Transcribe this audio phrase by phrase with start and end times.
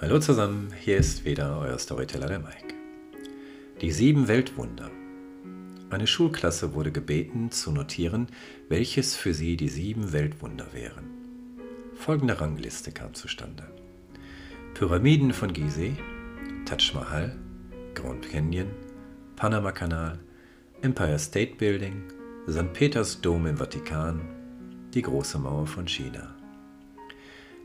[0.00, 2.74] Hallo zusammen, hier ist wieder euer Storyteller der Mike.
[3.80, 4.90] Die sieben Weltwunder.
[5.88, 8.26] Eine Schulklasse wurde gebeten zu notieren,
[8.68, 11.04] welches für sie die sieben Weltwunder wären.
[11.94, 13.70] Folgende Rangliste kam zustande.
[14.74, 15.94] Pyramiden von Gizeh,
[16.66, 17.36] Taj Mahal,
[17.94, 18.70] Grand Canyon,
[19.36, 20.18] Panama-Kanal,
[20.82, 22.02] Empire State Building,
[22.50, 22.72] St.
[22.72, 24.20] Peters Dom im Vatikan,
[24.92, 26.34] die Große Mauer von China.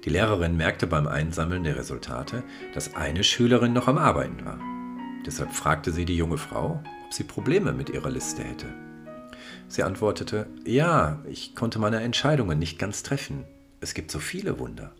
[0.09, 2.41] Die Lehrerin merkte beim Einsammeln der Resultate,
[2.73, 4.59] dass eine Schülerin noch am Arbeiten war.
[5.23, 8.65] Deshalb fragte sie die junge Frau, ob sie Probleme mit ihrer Liste hätte.
[9.67, 13.45] Sie antwortete, ja, ich konnte meine Entscheidungen nicht ganz treffen.
[13.81, 14.95] Es gibt so viele Wunder.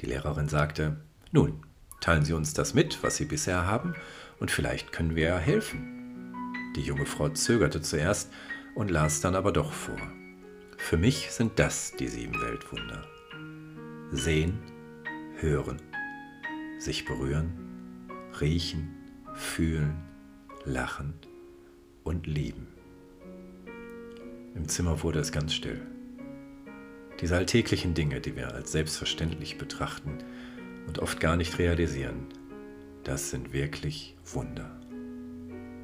[0.00, 0.96] Die Lehrerin sagte,
[1.30, 1.60] nun,
[2.00, 3.94] teilen Sie uns das mit, was Sie bisher haben,
[4.40, 6.72] und vielleicht können wir ja helfen.
[6.76, 8.32] Die junge Frau zögerte zuerst
[8.74, 10.00] und las dann aber doch vor.
[10.78, 13.04] Für mich sind das die sieben Weltwunder
[14.10, 14.58] sehen,
[15.38, 15.80] hören,
[16.78, 17.52] sich berühren,
[18.40, 18.94] riechen,
[19.34, 19.96] fühlen,
[20.64, 21.14] lachen
[22.04, 22.66] und lieben.
[24.54, 25.80] Im Zimmer wurde es ganz still.
[27.20, 30.18] Diese alltäglichen Dinge, die wir als selbstverständlich betrachten
[30.86, 32.26] und oft gar nicht realisieren,
[33.04, 34.70] das sind wirklich Wunder.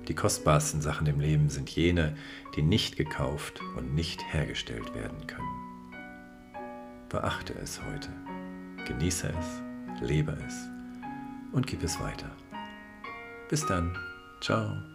[0.08, 2.16] Die kostbarsten Sachen im Leben sind jene,
[2.56, 5.63] die nicht gekauft und nicht hergestellt werden können.
[7.14, 8.08] Beachte es heute,
[8.88, 9.62] genieße es,
[10.00, 10.68] lebe es
[11.52, 12.28] und gib es weiter.
[13.48, 13.96] Bis dann,
[14.40, 14.93] ciao.